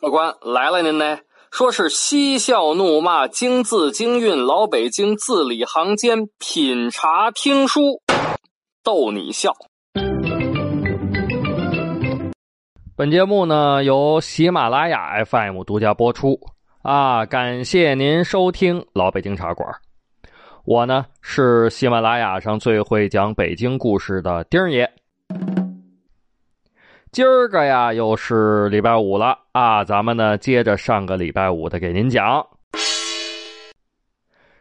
[0.00, 1.18] 客官来了，您呢？
[1.50, 8.00] 说是嬉笑怒骂，京字京韵，老北京字里行间，品茶听书，
[8.82, 9.52] 逗你笑。
[12.96, 16.40] 本节目呢由喜马拉雅 FM 独家播出
[16.84, 17.24] 啊！
[17.24, 19.66] 感谢您收听老北京茶馆。
[20.66, 24.86] 我呢是喜马拉雅上最会讲北京故事的丁爷。
[27.10, 29.82] 今儿个呀，又是礼拜五了啊！
[29.82, 32.46] 咱们呢，接着上个礼拜五的给您讲。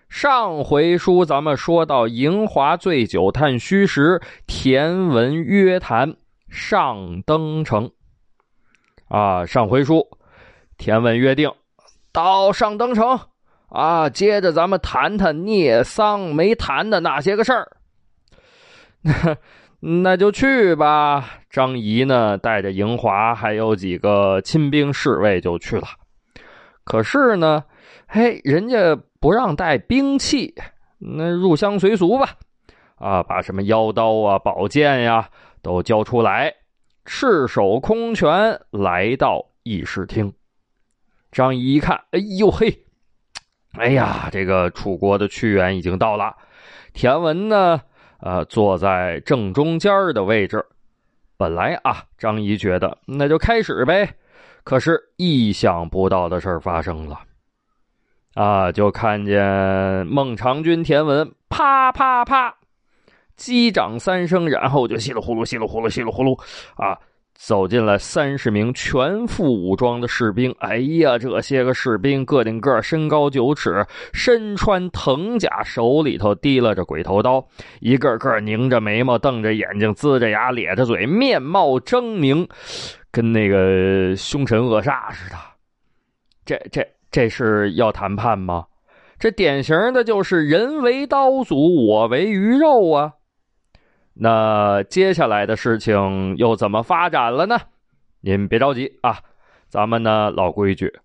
[0.08, 6.16] 上回书咱们说到，迎华醉酒探虚实，田文约谈
[6.48, 7.92] 上登城。
[9.10, 10.08] 啊，上回书，
[10.78, 11.52] 田文约定
[12.14, 13.20] 到上登城
[13.70, 17.68] 啊，接着咱们谈谈聂桑没谈的那些个事儿。
[19.82, 21.28] 那就去吧。
[21.50, 25.88] 张仪呢，带着迎华还有几个亲兵侍卫就去了。
[26.84, 27.64] 可是呢，
[28.08, 30.54] 嘿，人家不让带兵器，
[31.00, 32.30] 那入乡随俗吧。
[32.96, 35.28] 啊，把什么腰刀啊、宝剑呀
[35.62, 36.54] 都交出来，
[37.06, 40.32] 赤手空拳来到议事厅。
[41.34, 42.74] 张仪一看，哎呦嘿，
[43.74, 46.34] 哎呀，这个楚国的屈原已经到了。
[46.94, 47.82] 田文呢？
[48.20, 50.66] 呃，坐在正中间的位置。
[51.36, 54.08] 本来啊，张仪觉得那就开始呗。
[54.64, 57.20] 可是意想不到的事儿发生了。
[58.36, 62.56] 啊，就看见孟尝君田文啪啪啪
[63.36, 66.40] 击掌三声，然后就稀里呼噜、稀里呼噜、稀里呼噜
[66.76, 66.98] 啊。
[67.36, 70.54] 走进了三十名全副武装的士兵。
[70.60, 77.46] 哎呀，这些个士兵个顶个身高九尺，身穿藤甲，手里头提拉着鬼头刀，
[77.82, 82.48] 一个个拧着眉毛，瞪着眼睛，呲着牙，咧着嘴，面貌狰狞，
[83.12, 85.36] 跟那个凶神恶煞似的。
[86.46, 88.66] 这、这、这是要谈判吗？
[89.20, 93.14] 这典型的就是人为刀俎，我为鱼肉啊！
[94.16, 97.58] 那接下来的事情又怎么发展了呢？
[98.22, 99.20] 您别着急啊，
[99.68, 101.00] 咱们呢老规矩，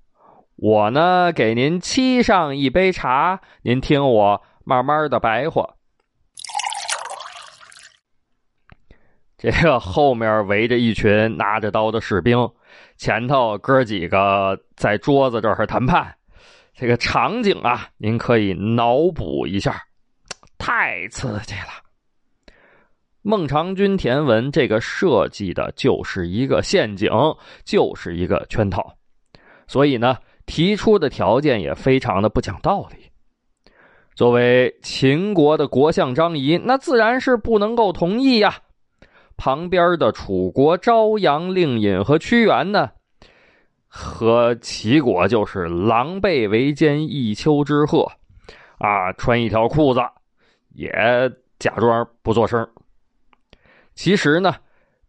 [0.57, 5.75] 我呢给您沏上一杯茶，您听我慢慢的白话。
[9.39, 12.51] 这个后面围着一群拿着刀的士兵，
[12.97, 16.15] 前头哥几个在桌子这儿谈判，
[16.75, 19.81] 这个场景啊，您可以脑补一下，
[20.59, 21.88] 太刺激了。
[23.29, 27.11] 孟尝君田文这个设计的就是一个陷阱，
[27.63, 28.95] 就是一个圈套，
[29.67, 30.17] 所以呢，
[30.47, 32.97] 提出的条件也非常的不讲道理。
[34.15, 38.55] 作为秦国的国相张仪，那自然是不能够同意呀。
[39.37, 42.93] 旁边的楚国昭阳、令尹和屈原呢，
[43.89, 48.11] 和齐国就是狼狈为奸，一丘之貉，
[48.79, 50.01] 啊，穿一条裤子
[50.73, 50.91] 也
[51.59, 52.67] 假装不做声。
[53.99, 54.55] 其实呢，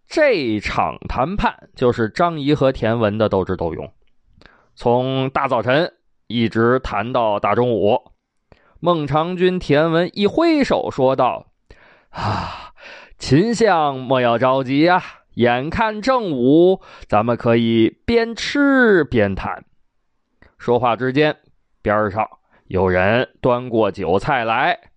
[0.07, 3.93] 这场谈判就是张仪和田文的斗智斗勇，
[4.73, 5.93] 从大早晨
[6.25, 8.01] 一直谈到大中午。
[8.79, 11.51] 孟尝君田文一挥手说道
[12.09, 12.73] ：“啊，
[13.19, 15.03] 秦相莫要着急啊，
[15.35, 19.65] 眼看正午，咱们可以边吃边谈。”
[20.57, 21.37] 说话之间，
[21.83, 22.27] 边上
[22.65, 24.88] 有人端过酒菜来。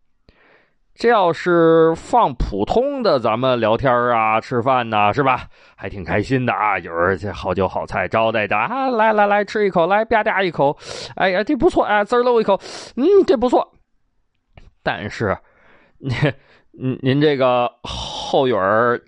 [0.94, 5.46] 这要是放普通的，咱们聊天啊、吃饭呐，是吧？
[5.74, 6.78] 还挺开心的啊！
[6.78, 10.76] 有人这好酒好菜招待着啊，来来来，吃一口，来吧嗒一口，
[11.16, 12.60] 哎呀，这不错啊，滋漏一口，
[12.96, 13.72] 嗯，这不错。
[14.82, 15.36] 但是，
[15.98, 18.58] 您您这个后院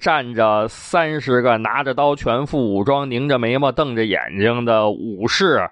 [0.01, 5.69] 站着三十个拿着刀、全副武装、拧着眉毛、瞪着眼睛的武士，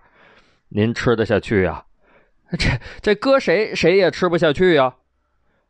[0.69, 1.85] 您吃得下去呀？
[2.59, 2.69] 这
[3.01, 4.95] 这搁谁谁也吃不下去呀！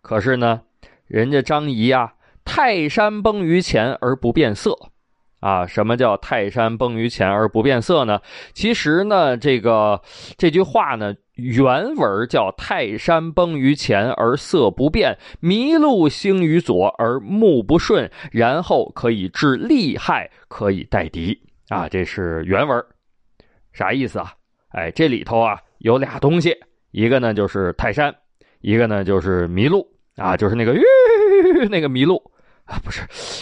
[0.03, 0.63] 可是呢，
[1.07, 2.15] 人家张仪啊，
[2.45, 4.77] 泰山崩于前而不变色，
[5.39, 8.21] 啊，什么叫泰山崩于前而不变色呢？
[8.53, 10.03] 其实呢，这个
[10.37, 22.85] 这句话呢，原文叫泰山崩于前而色不变，麋鹿兴于左而目不顺，然后可以致利害，可以待敌啊，这是原文，
[23.73, 24.35] 啥意思啊？
[24.71, 26.57] 哎，这里头啊有俩东西，
[26.91, 28.13] 一个呢就是泰山，
[28.61, 29.92] 一个呢就是麋鹿。
[30.17, 30.83] 啊，就是那个吁
[31.71, 32.23] 那个麋鹿
[32.65, 33.01] 啊，不是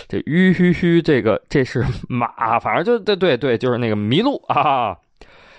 [0.09, 4.97] 这吁吁吁，这个这是马，反正就对对对，就是那个麋鹿啊。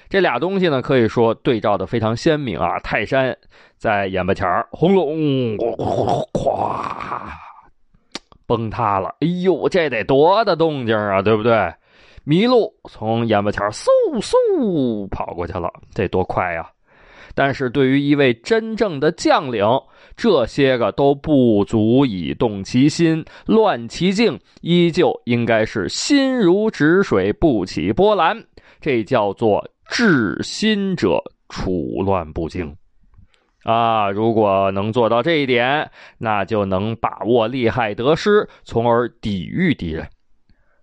[0.09, 2.77] 这俩东西呢，可以说对照的非常鲜明啊。
[2.79, 3.37] 泰山
[3.77, 6.75] 在眼巴前轰隆，咵，
[8.45, 9.15] 崩塌了。
[9.21, 11.73] 哎呦，这得多大动静啊，对不对？
[12.25, 13.85] 麋鹿从眼巴前嗖
[14.19, 16.69] 嗖跑过去了，这多快呀！
[17.35, 19.65] 但是对于一位真正的将领，
[20.15, 28.43] 这些个都不足以动其心、乱其境，依旧应该是心如止水、不起波澜。
[28.79, 32.75] 这叫做治心者处乱不惊
[33.63, 34.09] 啊！
[34.09, 40.07] 如果能做到这一点，那就能把握利害得失，从而抵御敌人。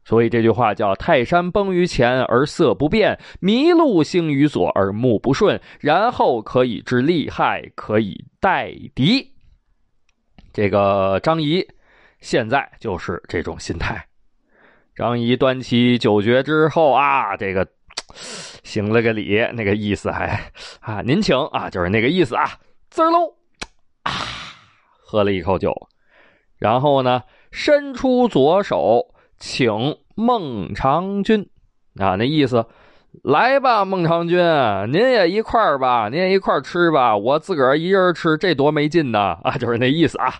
[0.08, 9.30] 所以这句话叫“泰山崩于前而色不变，麋鹿兴于左而目不顺”，然后可以知利害，可以待敌。
[10.50, 11.62] 这个张仪
[12.20, 14.02] 现在就是这种心态。
[14.96, 17.68] 张仪端起酒爵之后啊，这个
[18.64, 20.40] 行了个礼，那个意思还
[20.80, 22.58] 啊，您请啊，就是那个意思啊，
[22.88, 23.34] 滋喽
[24.04, 24.12] 啊，
[25.04, 25.74] 喝了一口酒，
[26.56, 27.22] 然后呢，
[27.52, 29.14] 伸出左手。
[29.38, 31.48] 请孟尝君
[31.98, 32.66] 啊，那意思，
[33.22, 34.38] 来吧，孟尝君，
[34.92, 39.38] 您也一块儿吧，您也一块儿吃吧，我自个儿一人吃，这多没劲呐！
[39.44, 40.34] 啊，就是那意思啊。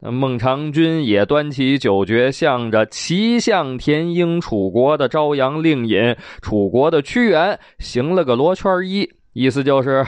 [0.00, 10.04] 孟尝君也端起酒爵，向着齐相田英楚国的朝阳令尹、楚国的屈原行了个罗圈揖，意思就是，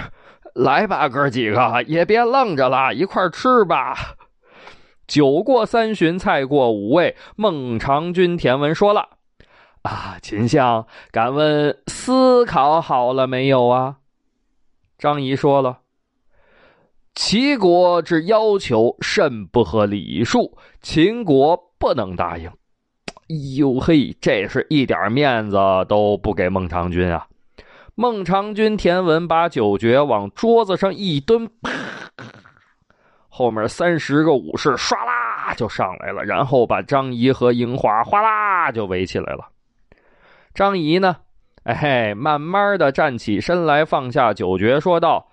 [0.54, 3.94] 来吧，哥几个，也别愣着了，一块儿吃吧。
[5.06, 7.16] 酒过三巡，菜过五味。
[7.36, 9.08] 孟尝君田文说了
[9.82, 13.96] ：“啊，秦相，敢问思考好了没有啊？”
[14.98, 15.80] 张仪说了
[17.14, 22.50] ：“齐国之要求甚不合礼数，秦国不能答应。”
[23.28, 25.56] 哎呦嘿，这是一点面子
[25.88, 27.26] 都不给孟尝君啊！
[27.96, 31.70] 孟尝君田文把酒爵往桌子上一蹲，啪！
[33.36, 39.46] 后面三十个武士唰啦就上来了，然后把张仪和樱花哗啦就围起来了。
[40.54, 41.18] 张仪呢，
[41.64, 45.28] 哎，慢慢的站起身来，放下酒爵，说道：“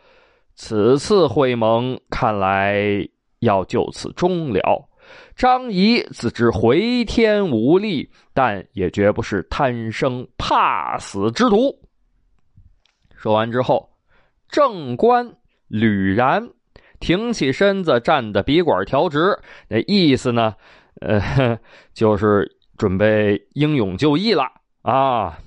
[0.54, 3.08] 此次会盟看来
[3.40, 4.90] 要就此终了。
[5.34, 11.74] 张仪自知回天无力，但也绝不是贪生怕死之徒。”
[13.16, 13.92] 说完之后，
[14.50, 15.38] 正官
[15.70, 16.50] 吕然。
[17.04, 20.56] 挺起身子，站的笔管调直，那意思呢？
[21.02, 21.60] 呃，
[21.94, 24.46] 就是准备英勇就义了
[24.84, 25.40] 啊。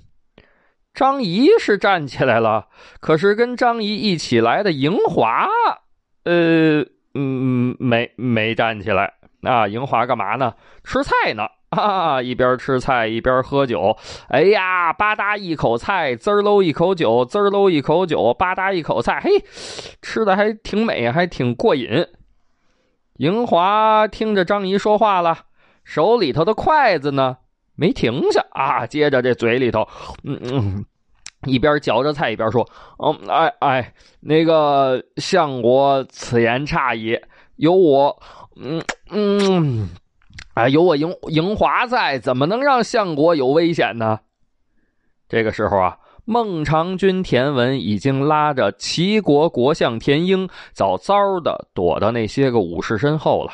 [0.93, 2.69] 张仪是站起来了，
[3.01, 5.49] 可是跟张仪一起来的迎华，
[6.25, 9.15] 呃，嗯，没没站起来
[9.47, 9.69] 啊。
[9.69, 10.53] 迎华干嘛呢？
[10.85, 11.47] 吃菜呢。
[11.69, 12.23] 啊！
[12.23, 13.95] 一边吃菜一边喝酒，
[14.29, 19.31] 哎呀，吧嗒一口菜，滋儿喽一口酒，滋儿喽一口酒，吧嗒一口菜，嘿，
[20.01, 22.07] 吃的还挺美，还挺过瘾。
[23.17, 25.39] 迎华听着张仪说话了，
[25.85, 27.39] 手里头的筷子呢
[27.75, 29.87] 没停下啊，接着这嘴里头，
[30.23, 30.85] 嗯嗯，
[31.47, 32.67] 一边嚼着菜一边说
[33.05, 37.21] ：“嗯，哎哎，那个相国此言差矣，
[37.57, 38.23] 有我，
[38.61, 39.89] 嗯嗯。”
[40.55, 44.21] 啊，有我赢赢华在，怎么能让相国有危险呢？
[45.29, 53.53] 这个时候啊，孟尝君田文已经拉着齐国国相田英，早早的躲到那些个武士身后了。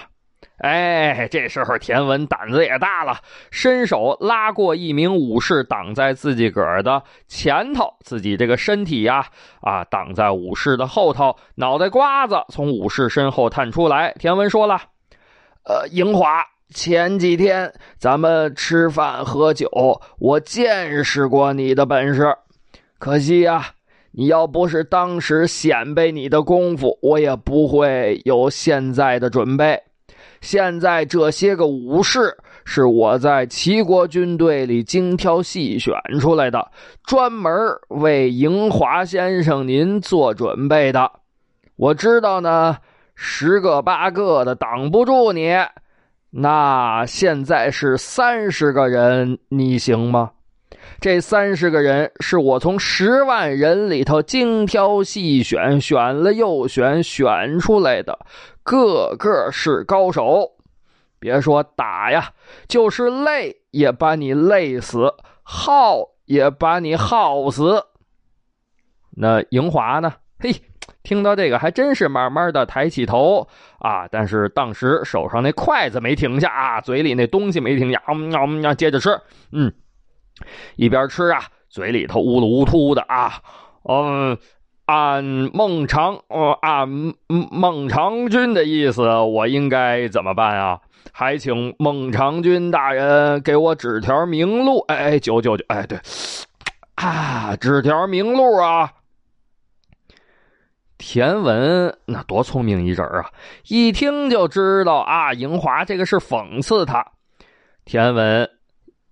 [0.58, 3.18] 哎，这时候田文胆子也大了，
[3.50, 9.26] 伸手拉过一名武士，挡在自己个儿的前头，自己这个身体呀，
[9.60, 14.14] 啊，挡在武士的后头，脑袋瓜子从武士身后探出来。
[14.20, 14.80] 田文说了
[15.64, 19.68] ：“呃，赢华。”前几天咱们吃饭喝酒，
[20.18, 22.34] 我见识过你的本事。
[22.98, 23.66] 可惜呀，
[24.12, 29.78] 你要不是当时显摆你的功夫，我也不会有现在的准备。
[30.40, 36.70] 现在这些个武士是我在齐国军队里精挑细选出来的，
[37.04, 37.52] 专门
[37.88, 41.12] 为迎华先生您做准备的。
[41.76, 42.78] 我知道呢，
[43.24, 45.54] 十个八个的挡不住你。
[46.30, 50.32] 那现在是三十个人，你行吗？
[51.00, 58.18] 这三十个人是我从十万人里头精挑细选，选了又选，选出来的，
[58.64, 60.50] 个个是高手。
[61.20, 62.32] 别说打呀，
[62.66, 65.14] 就是累也把你累死，
[65.44, 67.84] 耗也把你耗死。
[69.10, 70.12] 那莹华呢？
[70.40, 70.52] 嘿。
[71.02, 73.46] 听到这个，还真是慢慢的抬起头
[73.78, 74.06] 啊！
[74.10, 79.20] 但是当时手上那筷子没停下啊，嘴里那东西没停下，嗯嗯，接着吃，
[79.52, 79.72] 嗯，
[80.76, 83.34] 一边吃啊，嘴里头呜噜呜突的啊，
[83.88, 84.38] 嗯，
[84.86, 86.88] 按孟尝，呃，按
[87.28, 90.80] 孟尝君的意思，我应该怎么办啊？
[91.12, 94.78] 还请孟尝君大人给我指条明路。
[94.88, 95.98] 哎，九九九，哎，对，
[96.94, 98.90] 啊，指条明路啊！
[101.02, 103.30] 田文那多聪明一人啊，
[103.66, 107.04] 一听就知道啊，樱花这个是讽刺他。
[107.84, 108.48] 田文。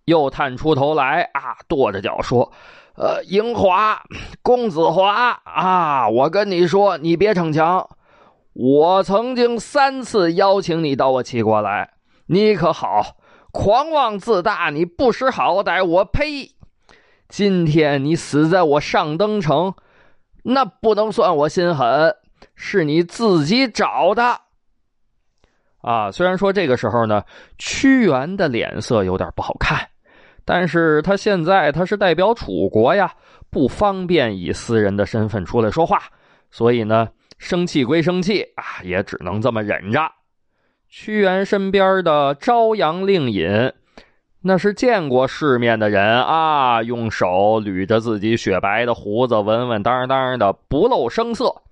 [0.06, 2.50] 又探出头来啊，跺着脚说
[2.96, 4.02] ：“呃，樱花，
[4.42, 7.88] 公子华啊，我跟你说，你别逞强。
[8.54, 11.92] 我曾经三次邀请你到我齐国来，
[12.26, 13.18] 你可好，
[13.52, 15.84] 狂妄自大，你不识好歹。
[15.84, 16.56] 我呸！
[17.28, 19.74] 今天你死在我上登城，
[20.42, 22.14] 那不能算我心狠，
[22.54, 24.40] 是你自己找的。
[25.82, 27.24] 啊，虽然说这个时候呢，
[27.58, 29.88] 屈原的脸色有点不好看。”
[30.42, 33.14] 但是他现在他是代表楚国呀，
[33.50, 36.02] 不方便以私人的身份出来说话，
[36.50, 40.10] 所以呢，生气归生气啊，也只能这么忍着。
[40.88, 43.72] 屈原身边的朝阳令尹，
[44.42, 51.62] 那是见过世面的人啊，用手捋着自己雪白的胡子，稳稳当当的，不露声色，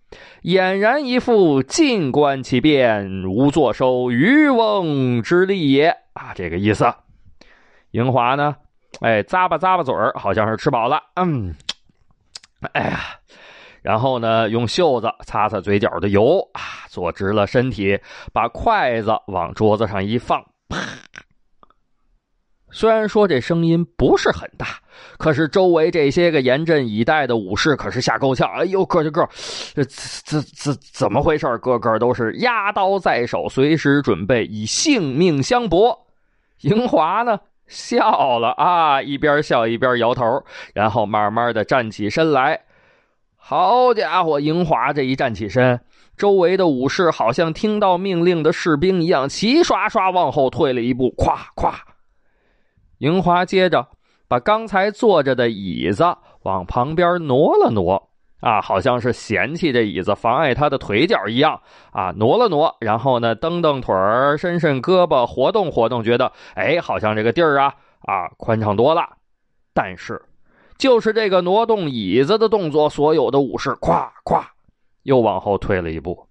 [0.43, 6.93] 俨然一副静观其变，无作收渔翁之利也啊，这个意思。
[7.93, 8.55] 英华呢？
[9.01, 11.01] 哎，咂吧咂吧嘴儿，好像是吃饱了。
[11.15, 11.55] 嗯，
[12.73, 13.01] 哎呀，
[13.81, 17.99] 然后呢，用袖子擦擦嘴角的油啊，坐直了身体，
[18.31, 20.45] 把筷子往桌子上一放，
[22.71, 24.67] 虽然说这声音不是很大，
[25.17, 28.49] 可是周围这些个严阵以待的武士可是吓够呛。
[28.53, 29.29] 哎呦，个个，
[29.75, 31.47] 这这这怎么回事？
[31.59, 36.07] 个个都是压刀在手，随时准备以性命相搏。
[36.61, 37.41] 樱华呢？
[37.67, 42.63] 笑了啊，一边笑一边摇头，然后慢慢的站起身来。
[43.37, 45.79] 好家伙，樱华这一站起身，
[46.17, 51.15] 周围的武士好像听到命令的士兵一样，齐刷刷往后退了一步。
[51.17, 51.75] 咵咵，
[52.99, 53.87] 樱华接着
[54.29, 56.05] 把刚才坐着的椅子
[56.43, 58.09] 往旁边挪了挪。
[58.41, 69.03] 啊，好像是嫌弃这椅子妨碍他的腿脚一样啊，挪了挪，然后呢，蹬蹬腿儿，伸伸胳膊，活动活动，觉得哎，好像这个地儿啊啊宽敞多了。
[69.75, 70.23] 但是，
[70.79, 74.41] 就是这个挪动椅子的动作，所有的武士咵咵
[75.03, 76.28] 又往后退了一步。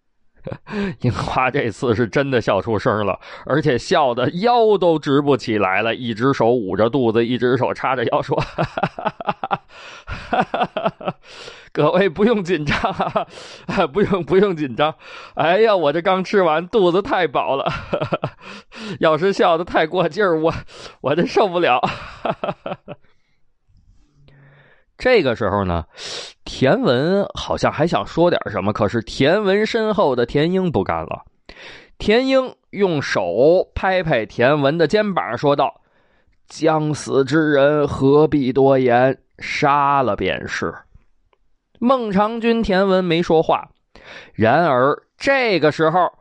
[1.01, 8.41] 樱花这次是真的笑出声了，而且笑的腰都直不起来了，一只手捂着肚子，一只手叉着腰说
[11.71, 12.75] ：“各位不用紧张，
[13.93, 14.95] 不用不用紧张。
[15.35, 17.71] 哎呀，我这刚吃完，肚子太饱了。
[18.99, 20.53] 要是笑的太过劲儿，我
[21.01, 21.81] 我这受不了。”
[24.97, 25.85] 这个时候呢，
[26.43, 31.23] 田文好像还想说点什么，可是田文身后的田英不干了。
[31.99, 35.81] 田英用手拍拍田文的肩膀，说道
[36.47, 40.73] ：“将死之人何必多言，杀了便是。”
[41.79, 43.69] 孟尝君、田文没说话。
[44.33, 46.11] 然而这个时候，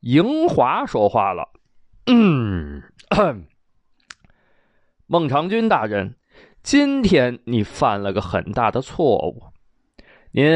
[0.00, 1.48] 赢华说话了
[2.06, 2.82] ：“嗯，
[5.06, 6.14] 孟尝君大人。”
[6.62, 9.42] 今天你犯了个很大的错误，
[10.30, 10.46] 您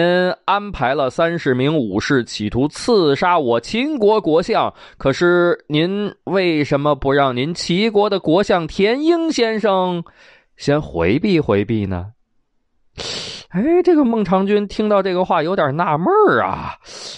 [0.45, 10.05] 安排了三十名武士企图刺杀我秦国国相，可是您为什么不让您齐国的国相田英先生
[10.57, 12.13] 先回避回避呢？
[13.57, 16.07] 哎，这个孟尝君听到这个话有点纳闷
[16.43, 16.75] 啊，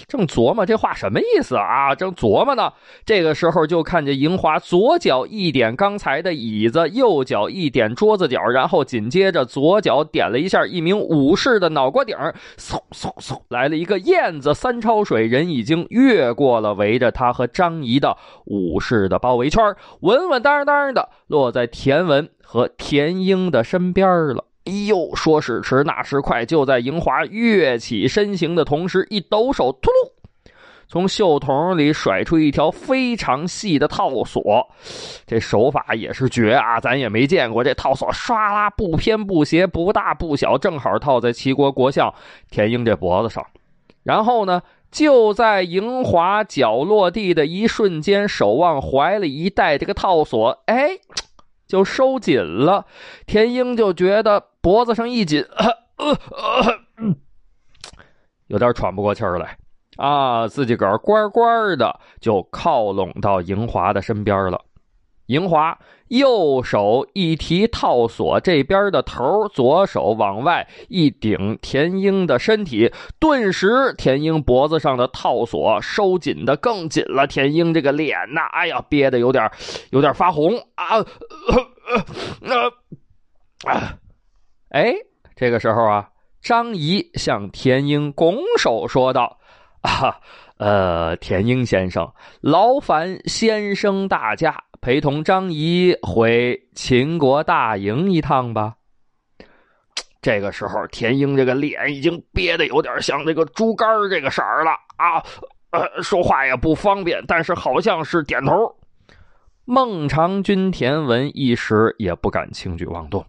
[0.06, 2.72] 正琢磨这话什么意思啊，正琢磨呢。
[3.04, 12.16] 这个时候就看见银华左脚一点刚才的椅子，右脚一点桌子角，然后紧接着左脚点了一下一名武士的脑瓜顶
[12.56, 24.44] 嗖嗖嗖，来了一个燕子三抄水，人已经越过了围着他和张仪的武士的包围圈，稳稳当当的落在田文和田英的身边了。
[24.68, 30.50] 哎呦，说时迟，那时快，就在银华跃起身形的同时，一抖手，突噜，
[30.86, 34.68] 从袖筒里甩出一条非常细的套索。
[35.26, 37.64] 这手法也是绝啊，咱也没见过。
[37.64, 42.12] 这套索唰啦，不偏不斜，不大不小，正好套在齐国国相
[42.50, 43.42] 田英这脖子上。
[44.02, 44.60] 然后呢，
[44.90, 50.98] 就在银华脚落地的一瞬间，手往怀里一带，这个套索，哎。
[51.68, 52.86] 就收紧了，
[53.26, 55.44] 田英就觉得脖子上一紧，
[58.48, 59.58] 有点喘不过气来，
[59.98, 64.64] 啊，自己个儿乖乖的就靠拢到银华的身边了。
[65.28, 77.26] 银华右手一提套索这边的头，左手往外一顶田英的身体，顿时田英脖子上的套索收紧的更紧了。
[77.26, 79.50] 田英这个脸呐，哎呀，憋得有点
[79.90, 80.96] 有点发红啊！
[83.66, 83.94] 啊！
[84.70, 84.94] 哎，
[85.36, 86.08] 这个时候啊，
[86.40, 89.38] 张仪向田英拱手说道
[89.84, 90.16] ：“啊，
[90.56, 98.76] 呃，田英先生，劳烦先生大驾。”陪同张仪回秦国大营一趟吧。
[100.22, 105.22] 这个时候，田英这个脸已经憋得有点像那个猪肝这个色儿了啊，
[105.72, 108.76] 呃，说话也不方便，但是好像是点头。
[109.66, 113.26] 孟尝君、田文一时也不敢轻举妄动。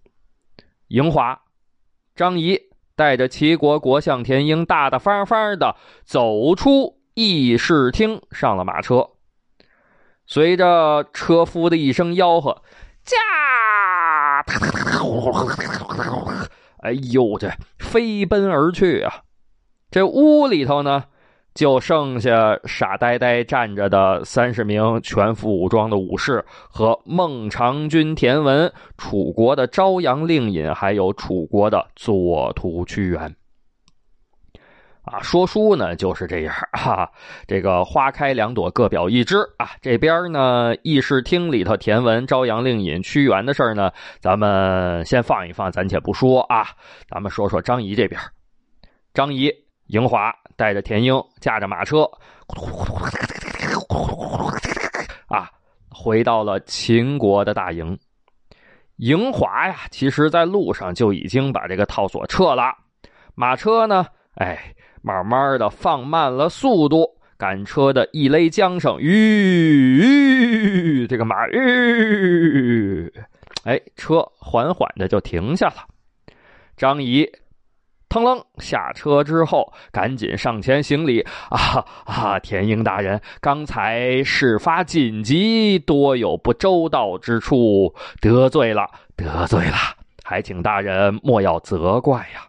[0.87, 1.41] 营华、
[2.15, 2.57] 张仪
[2.95, 5.75] 带着齐国国相田英，大大方方的
[6.05, 9.09] 走出议事厅，上了马车。
[10.29, 12.61] 随着车夫的一声吆喝，
[13.03, 13.17] 驾！
[16.81, 19.11] 哎呦，这飞奔而去啊！
[19.89, 21.05] 这屋里头呢，
[21.55, 33.35] 就剩下傻呆呆站着的三十名全副武装的武士和孟尝君田文、楚国的朝阳令尹，还有楚国的左徒屈原。
[35.11, 37.09] 啊，说书呢就是这样 哈，
[37.47, 39.71] 这个花开两朵，各表一枝啊。
[39.81, 46.67] 这边呢，议事厅里头，田文、朝阳令尹、屈原的事呢，咱们先放一放，暂且不说啊。
[47.09, 48.21] 咱们说说张仪这边，
[49.11, 49.51] 张仪、
[49.87, 52.03] 迎华带着田英，驾着马车，
[55.27, 55.49] 啊，
[55.89, 57.97] 回到了秦国的大营。
[58.97, 62.75] 迎华呀，其实在路上就已经把这个套索撤了，
[63.33, 64.75] 马车呢，哎。
[65.01, 69.97] 慢慢的放慢了速度，赶车的一勒缰绳，吁，
[71.07, 73.11] 这个马，吁，
[73.63, 75.75] 哎，车缓缓的就停下了。
[76.75, 77.29] 张仪
[78.09, 82.39] 腾楞下车之后，赶紧上前行礼啊啊！
[82.39, 89.75] 田英大人，刚才事发紧急，多有不周到之处，得罪了，得罪了，
[90.23, 92.48] 还请大人莫要责怪呀。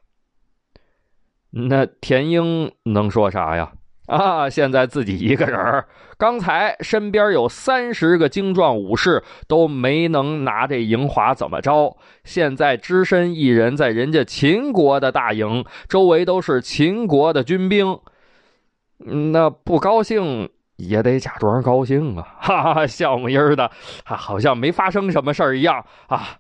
[1.51, 3.73] 那田英能说啥呀？
[4.07, 5.85] 啊，现在自己一个人
[6.19, 11.97] 刚才身边有三十个精壮武士，都没能拿这营华怎么着。
[12.25, 18.01] 现在只身一人在人家秦国的大营，周围都是秦国的军兵，
[18.99, 22.37] 那不高兴也得假装高兴啊！
[22.41, 23.71] 哈哈，笑模样的，
[24.05, 26.39] 好像没发生什么事一样啊。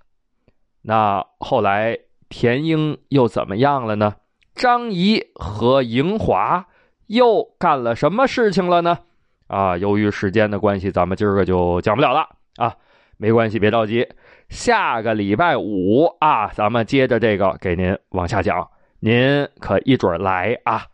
[0.82, 1.96] 那后来
[2.28, 4.16] 田英又怎么样了呢？
[4.54, 6.66] 张仪和赢华
[7.06, 8.98] 又干了什么事情了呢？
[9.46, 12.76] 啊，由于时间的关系，咱们今儿个就讲不了了啊。
[13.16, 14.08] 没关系，别着急，
[14.48, 20.86] 下个礼拜五啊，咱们接着这个给您往下讲，您可一准来啊。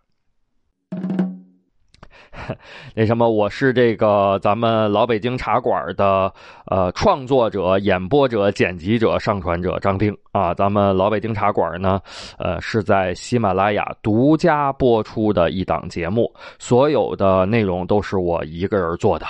[2.94, 6.33] 那什么，我是这个咱们老北京茶馆的
[6.66, 10.53] 呃创作者、演播者、剪辑者、上传者张丁啊。
[10.55, 12.01] 咱们老北京茶馆呢，
[12.38, 19.27] 呃是在喜马拉雅独家播出的一档节目，所有的内容都是我一个人做的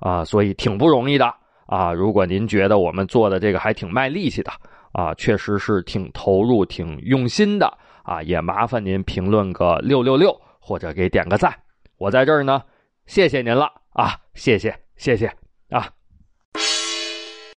[0.00, 1.32] 啊，所以挺不容易的
[1.66, 1.92] 啊。
[1.92, 4.50] 如果您觉得我们做的这个还挺卖力气的
[4.92, 11.54] 啊，确实是挺投入、挺用心的啊，也麻烦您评论个六六六或者给点个赞。
[12.00, 12.64] 我在这儿呢，
[13.04, 14.22] 谢谢您了啊！
[14.32, 15.36] 谢谢，谢谢
[15.68, 15.92] 啊！